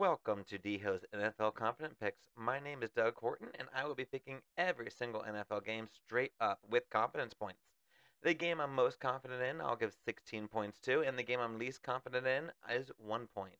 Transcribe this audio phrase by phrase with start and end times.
[0.00, 2.22] Welcome to DHO's NFL Confident Picks.
[2.34, 6.32] My name is Doug Horton, and I will be picking every single NFL game straight
[6.40, 7.60] up with confidence points.
[8.22, 11.58] The game I'm most confident in, I'll give 16 points to, and the game I'm
[11.58, 13.58] least confident in is 1 point.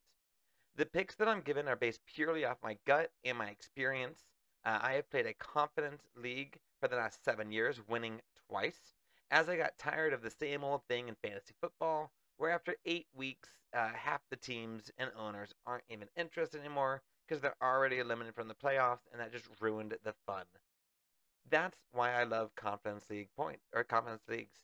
[0.77, 4.21] The picks that I'm given are based purely off my gut and my experience.
[4.65, 8.95] Uh, I have played a confidence league for the last seven years, winning twice,
[9.31, 13.07] as I got tired of the same old thing in fantasy football, where after eight
[13.15, 18.35] weeks, uh, half the teams and owners aren't even interested anymore because they're already eliminated
[18.35, 20.45] from the playoffs, and that just ruined the fun.
[21.51, 24.57] That's why I love confidence league point or confidence leagues.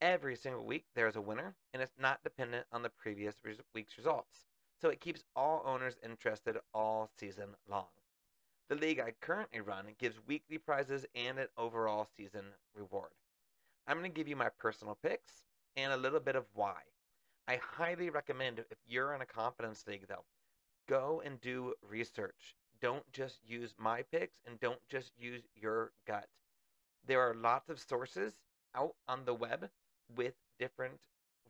[0.00, 3.34] Every single week there's a winner, and it's not dependent on the previous
[3.74, 4.44] week's results.
[4.80, 7.88] So it keeps all owners interested all season long.
[8.68, 12.44] The league I currently run gives weekly prizes and an overall season
[12.76, 13.10] reward.
[13.88, 15.42] I'm going to give you my personal picks
[15.76, 16.76] and a little bit of why.
[17.48, 20.26] I highly recommend if you're in a confidence league, though,
[20.86, 22.54] go and do research.
[22.82, 26.28] Don't just use my picks and don't just use your gut.
[27.06, 28.34] There are lots of sources
[28.74, 29.70] out on the web
[30.14, 31.00] with different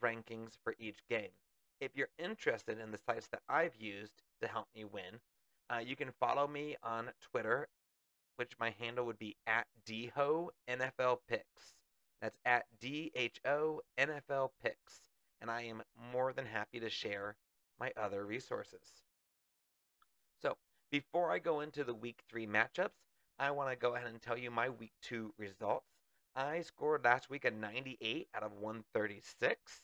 [0.00, 1.33] rankings for each game.
[1.81, 5.19] If you're interested in the sites that I've used to help me win,
[5.69, 7.67] uh, you can follow me on Twitter,
[8.36, 11.75] which my handle would be at DHO NFL Picks.
[12.20, 15.08] That's at D H O NFL Picks
[15.41, 17.36] and I am more than happy to share
[17.78, 18.81] my other resources.
[20.41, 20.56] So,
[20.91, 22.98] before I go into the week three matchups,
[23.39, 25.86] I want to go ahead and tell you my week two results.
[26.34, 29.83] I scored last week a 98 out of 136.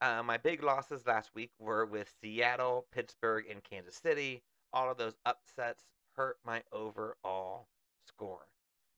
[0.00, 4.42] Uh, my big losses last week were with Seattle, Pittsburgh, and Kansas City.
[4.72, 7.68] All of those upsets hurt my overall
[8.06, 8.46] score.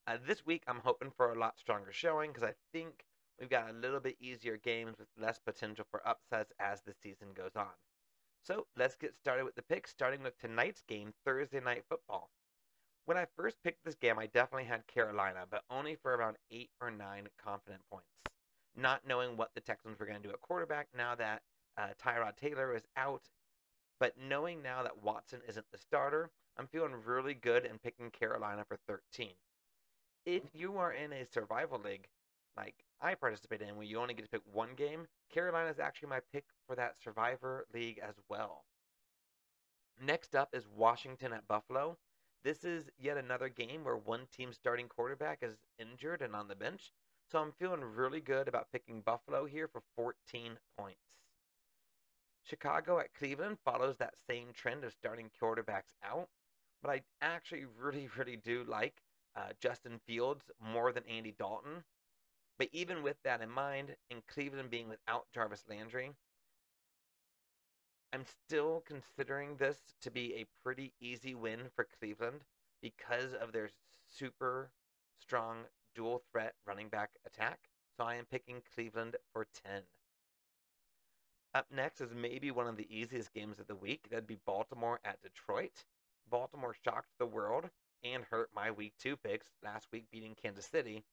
[0.08, 3.04] Uh, this week, I'm hoping for a lot stronger showing because I think
[3.40, 7.28] we've got a little bit easier games with less potential for upsets as the season
[7.34, 7.74] goes on.
[8.44, 12.30] So let's get started with the picks, starting with tonight's game, Thursday Night Football.
[13.06, 16.70] When I first picked this game, I definitely had Carolina, but only for around eight
[16.80, 18.06] or nine confident points.
[18.76, 21.42] Not knowing what the Texans were going to do at quarterback now that
[21.76, 23.22] uh, Tyrod Taylor is out,
[23.98, 28.64] but knowing now that Watson isn't the starter, I'm feeling really good in picking Carolina
[28.68, 29.30] for 13
[30.26, 32.08] if you are in a survival league,
[32.56, 36.08] like I participate in, where you only get to pick one game, Carolina is actually
[36.08, 38.64] my pick for that survivor league as well.
[40.02, 41.96] Next up is Washington at Buffalo.
[42.42, 46.54] This is yet another game where one team's starting quarterback is injured and on the
[46.54, 46.92] bench.
[47.30, 51.00] So I'm feeling really good about picking Buffalo here for 14 points.
[52.44, 56.28] Chicago at Cleveland follows that same trend of starting quarterbacks out,
[56.82, 59.02] but I actually really, really do like
[59.36, 61.84] uh, Justin Fields more than Andy Dalton.
[62.58, 66.12] But even with that in mind, in Cleveland being without Jarvis Landry,
[68.12, 72.40] I'm still considering this to be a pretty easy win for Cleveland
[72.80, 73.68] because of their
[74.08, 74.70] super
[75.20, 75.64] strong
[75.94, 77.58] dual threat running back attack.
[77.96, 79.82] So I am picking Cleveland for 10.
[81.54, 84.08] Up next is maybe one of the easiest games of the week.
[84.10, 85.84] That'd be Baltimore at Detroit.
[86.30, 87.70] Baltimore shocked the world
[88.12, 91.04] and hurt my week two picks last week beating Kansas City.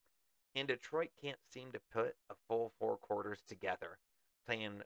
[0.56, 3.98] And Detroit can't seem to put a full four quarters together,
[4.46, 4.84] playing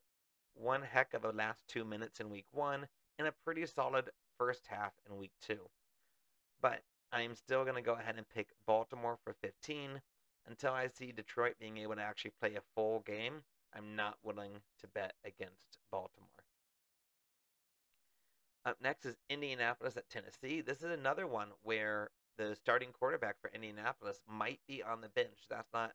[0.53, 2.88] one heck of a last two minutes in week one
[3.19, 5.69] and a pretty solid first half in week two.
[6.62, 6.81] But
[7.12, 10.01] I am still going to go ahead and pick Baltimore for 15
[10.47, 13.44] until I see Detroit being able to actually play a full game.
[13.75, 16.47] I'm not willing to bet against Baltimore.
[18.67, 20.59] Up next is Indianapolis at Tennessee.
[20.59, 25.47] This is another one where the starting quarterback for Indianapolis might be on the bench.
[25.50, 25.94] That's not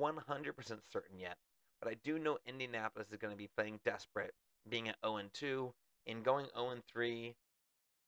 [0.00, 0.54] 100%
[0.92, 1.36] certain yet.
[1.82, 4.34] But I do know Indianapolis is going to be playing desperate,
[4.68, 5.74] being at 0 2
[6.06, 7.34] and going 0 3,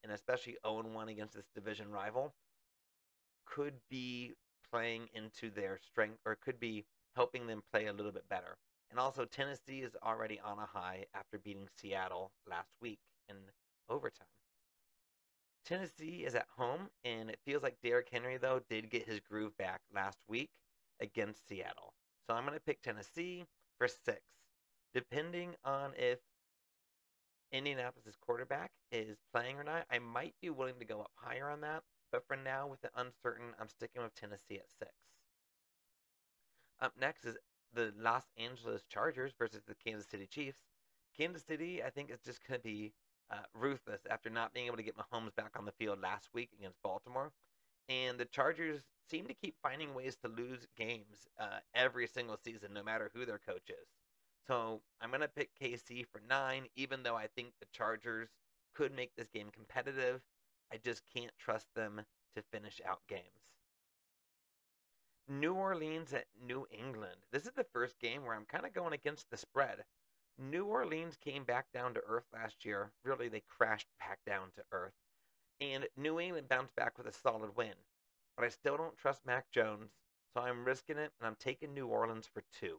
[0.05, 2.33] and especially 0 1 against this division rival,
[3.47, 4.35] could be
[4.71, 6.85] playing into their strength or could be
[7.17, 8.59] helping them play a little bit better.
[8.93, 13.35] And also, Tennessee is already on a high after beating Seattle last week in
[13.89, 14.27] overtime.
[15.65, 19.57] Tennessee is at home, and it feels like Derrick Henry, though, did get his groove
[19.59, 20.51] back last week
[21.01, 21.93] against Seattle.
[22.27, 23.45] So I'm going to pick Tennessee
[23.77, 24.23] for six.
[24.95, 26.19] Depending on if
[27.53, 31.61] Indianapolis' quarterback is playing or not, I might be willing to go up higher on
[31.61, 31.83] that.
[32.11, 34.93] But for now, with the uncertain, I'm sticking with Tennessee at six.
[36.81, 37.37] Up next is
[37.75, 40.61] the Los Angeles Chargers versus the Kansas City Chiefs.
[41.17, 42.93] Kansas City, I think, is just going to be
[43.31, 46.51] uh, ruthless after not being able to get Mahomes back on the field last week
[46.59, 47.31] against Baltimore.
[47.89, 48.81] And the Chargers
[49.11, 53.25] seem to keep finding ways to lose games uh, every single season, no matter who
[53.25, 53.89] their coach is.
[54.47, 58.29] So I'm going to pick KC for nine, even though I think the Chargers
[58.75, 60.21] could make this game competitive.
[60.73, 62.03] I just can't trust them
[62.37, 63.23] to finish out games.
[65.29, 67.17] New Orleans at New England.
[67.33, 69.85] This is the first game where I'm kind of going against the spread.
[70.39, 72.93] New Orleans came back down to earth last year.
[73.05, 74.95] Really, they crashed back down to earth.
[75.61, 77.75] And New England bounced back with a solid win.
[78.37, 79.91] But I still don't trust Mac Jones,
[80.33, 82.79] so I'm risking it and I'm taking New Orleans for two.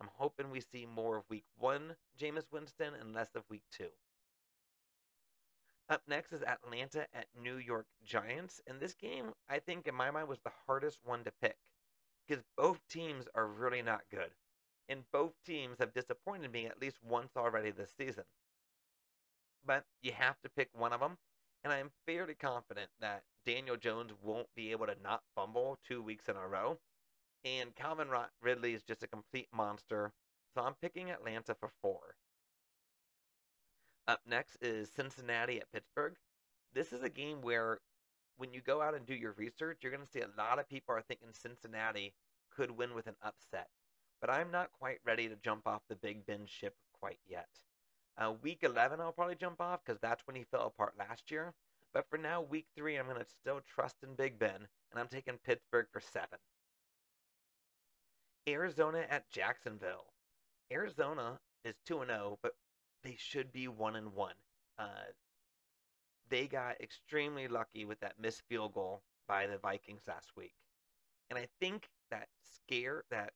[0.00, 3.90] I'm hoping we see more of week one Jameis Winston and less of week two.
[5.90, 8.62] Up next is Atlanta at New York Giants.
[8.66, 11.58] And this game, I think, in my mind, was the hardest one to pick
[12.26, 14.30] because both teams are really not good.
[14.88, 18.24] And both teams have disappointed me at least once already this season.
[19.64, 21.16] But you have to pick one of them.
[21.62, 26.02] And I am fairly confident that Daniel Jones won't be able to not fumble two
[26.02, 26.78] weeks in a row.
[27.44, 28.08] And Calvin
[28.42, 30.12] Ridley is just a complete monster.
[30.54, 32.16] So I'm picking Atlanta for four.
[34.06, 36.14] Up next is Cincinnati at Pittsburgh.
[36.74, 37.78] This is a game where
[38.36, 40.68] when you go out and do your research, you're going to see a lot of
[40.68, 42.12] people are thinking Cincinnati
[42.54, 43.68] could win with an upset.
[44.24, 47.50] But I'm not quite ready to jump off the Big Ben ship quite yet.
[48.16, 51.52] Uh, week 11, I'll probably jump off because that's when he fell apart last year.
[51.92, 55.08] But for now, week 3, I'm going to still trust in Big Ben, and I'm
[55.08, 56.26] taking Pittsburgh for 7.
[58.48, 60.14] Arizona at Jacksonville.
[60.72, 62.52] Arizona is 2 0, but
[63.02, 64.32] they should be 1 and 1.
[64.78, 64.86] Uh,
[66.30, 70.54] they got extremely lucky with that missed field goal by the Vikings last week.
[71.28, 73.34] And I think that scare, that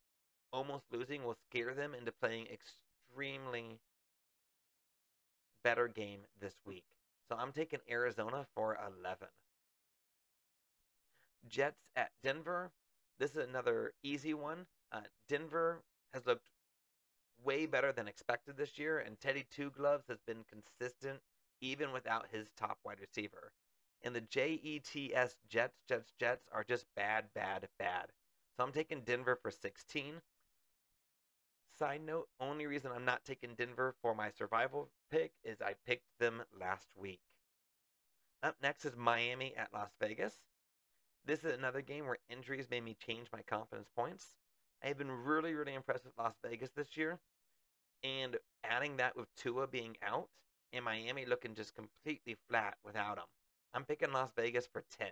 [0.53, 3.79] almost losing, will scare them into playing extremely
[5.65, 6.85] better game this week.
[7.29, 9.29] So I'm taking Arizona for 11.
[11.49, 12.71] Jets at Denver.
[13.19, 14.67] This is another easy one.
[14.93, 15.83] Uh, Denver
[16.15, 16.49] has looked
[17.45, 21.21] way better than expected this year, and Teddy Two Gloves has been consistent
[21.61, 23.53] even without his top wide receiver.
[24.03, 28.07] And the JETS Jets, Jets, Jets are just bad, bad, bad.
[28.57, 30.21] So I'm taking Denver for 16.
[31.79, 36.09] Side note, only reason I'm not taking Denver for my survival pick is I picked
[36.19, 37.21] them last week.
[38.43, 40.35] Up next is Miami at Las Vegas.
[41.25, 44.35] This is another game where injuries made me change my confidence points.
[44.83, 47.21] I have been really, really impressed with Las Vegas this year.
[48.03, 50.29] And adding that with Tua being out
[50.73, 53.25] and Miami looking just completely flat without him.
[53.73, 55.09] I'm picking Las Vegas for 10.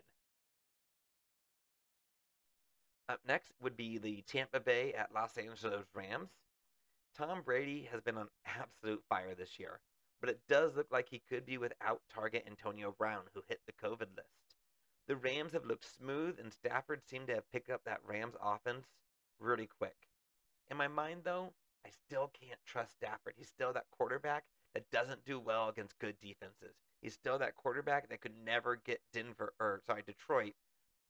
[3.09, 6.31] Up next would be the Tampa Bay at Los Angeles Rams.
[7.17, 9.81] Tom Brady has been on absolute fire this year,
[10.21, 13.73] but it does look like he could be without target Antonio Brown, who hit the
[13.73, 14.57] COVID list.
[15.09, 18.87] The Rams have looked smooth, and Stafford seemed to have picked up that Rams offense
[19.39, 19.97] really quick.
[20.71, 21.53] In my mind, though,
[21.87, 23.35] I still can't trust Stafford.
[23.37, 26.75] He's still that quarterback that doesn't do well against good defenses.
[27.01, 30.55] He's still that quarterback that could never get Denver or sorry Detroit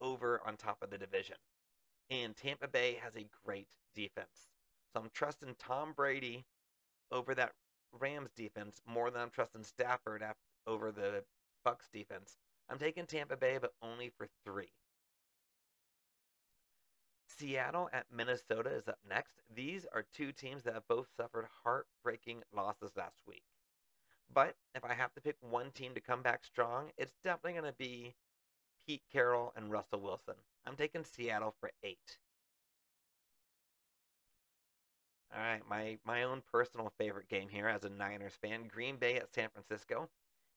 [0.01, 1.37] over on top of the division.
[2.11, 4.56] And Tampa Bay has a great defense.
[4.93, 6.45] So I'm trusting Tom Brady
[7.13, 7.53] over that
[7.93, 10.25] Rams defense more than I'm trusting Stafford
[10.67, 11.25] over the
[11.67, 12.37] Bucs defense.
[12.69, 14.73] I'm taking Tampa Bay, but only for three.
[17.29, 19.43] Seattle at Minnesota is up next.
[19.55, 23.43] These are two teams that have both suffered heartbreaking losses last week.
[24.33, 27.73] But if I have to pick one team to come back strong, it's definitely going
[27.73, 28.15] to be
[28.87, 30.35] Pete Carroll and Russell Wilson.
[30.67, 32.19] I'm taking Seattle for eight.
[35.37, 39.17] All right, my, my own personal favorite game here as a Niners fan Green Bay
[39.17, 40.09] at San Francisco.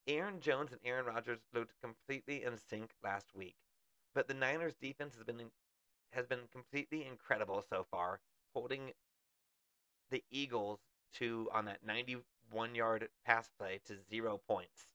[0.07, 3.57] Aaron Jones and Aaron Rodgers looked completely in sync last week,
[4.15, 5.51] but the Niners defense has been
[6.13, 8.21] has been completely incredible so far,
[8.55, 8.93] holding
[10.11, 10.79] the Eagles
[11.15, 14.85] to on that 91 yard pass play to zero points.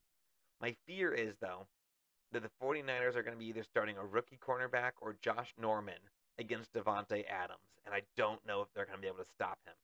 [0.63, 1.67] My fear is, though,
[2.33, 6.01] that the 49ers are going to be either starting a rookie cornerback or Josh Norman
[6.39, 9.59] against Davante Adams, and I don't know if they're going to be able to stop
[9.67, 9.75] him.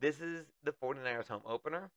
[0.00, 1.90] This is the 49ers home opener,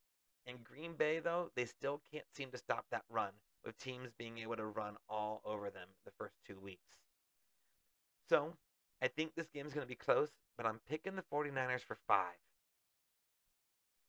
[0.46, 3.30] and Green Bay, though, they still can't seem to stop that run,
[3.64, 6.96] with teams being able to run all over them the first two weeks.
[8.28, 8.52] So,
[9.00, 11.96] I think this game is going to be close, but I'm picking the 49ers for
[12.06, 12.38] five.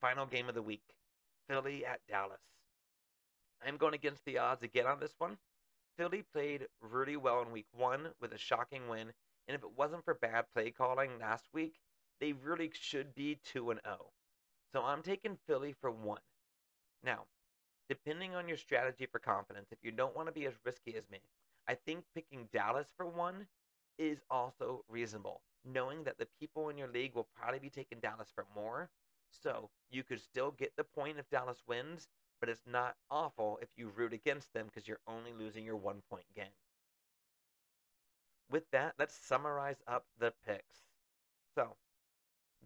[0.01, 0.83] Final game of the week
[1.47, 2.41] Philly at Dallas.
[3.65, 5.37] I'm going against the odds again on this one.
[5.97, 9.13] Philly played really well in week one with a shocking win,
[9.47, 11.75] and if it wasn't for bad play calling last week,
[12.19, 14.11] they really should be 2 and 0.
[14.71, 16.21] So I'm taking Philly for one.
[17.03, 17.25] Now,
[17.89, 21.09] depending on your strategy for confidence, if you don't want to be as risky as
[21.09, 21.19] me,
[21.67, 23.47] I think picking Dallas for one
[23.97, 28.31] is also reasonable, knowing that the people in your league will probably be taking Dallas
[28.33, 28.89] for more.
[29.31, 32.07] So you could still get the point if Dallas wins,
[32.39, 36.01] but it's not awful if you root against them because you're only losing your one
[36.09, 36.45] point game.
[38.53, 40.83] With that, let's summarize up the picks.
[41.55, 41.75] So,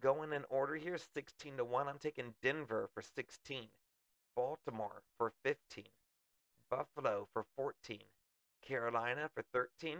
[0.01, 3.69] going in order here 16 to 1, I'm taking Denver for 16,
[4.35, 5.85] Baltimore for 15,
[6.69, 7.99] Buffalo for 14,
[8.61, 9.99] Carolina for 13,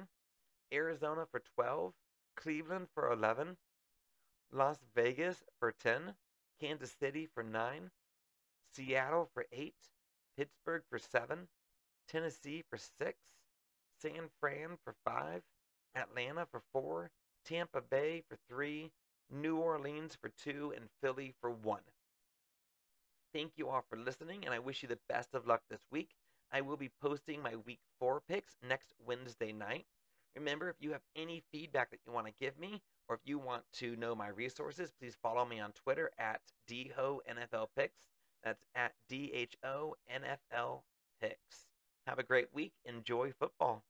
[0.73, 1.93] Arizona for 12,
[2.35, 3.55] Cleveland for 11,
[4.51, 6.15] Las Vegas for 10,
[6.59, 7.91] Kansas City for 9,
[8.73, 9.73] Seattle for 8,
[10.35, 11.47] Pittsburgh for 7,
[12.09, 13.17] Tennessee for 6,
[14.01, 15.41] San Fran for 5,
[15.97, 17.09] Atlanta for 4,
[17.43, 18.91] Tampa Bay for 3,
[19.31, 21.81] New Orleans for 2, and Philly for 1.
[23.33, 26.11] Thank you all for listening, and I wish you the best of luck this week.
[26.51, 29.85] I will be posting my week 4 picks next Wednesday night.
[30.35, 33.39] Remember, if you have any feedback that you want to give me, or if you
[33.39, 38.07] want to know my resources, please follow me on Twitter at DHONFLPicks.
[38.43, 40.81] That's at DHONFL
[41.21, 41.67] Picks.
[42.05, 42.73] Have a great week.
[42.85, 43.83] Enjoy football.